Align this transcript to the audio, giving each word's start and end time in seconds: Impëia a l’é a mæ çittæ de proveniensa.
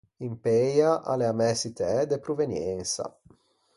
Impëia 0.27 0.89
a 1.11 1.13
l’é 1.19 1.27
a 1.31 1.33
mæ 1.39 1.49
çittæ 1.59 1.91
de 2.09 2.17
proveniensa. 2.25 3.05